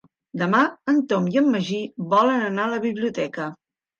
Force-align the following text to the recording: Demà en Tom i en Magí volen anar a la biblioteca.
Demà 0.41 0.59
en 0.93 1.01
Tom 1.11 1.27
i 1.35 1.37
en 1.41 1.51
Magí 1.57 1.77
volen 2.15 2.45
anar 2.47 2.65
a 2.69 2.73
la 2.75 2.79
biblioteca. 2.89 3.51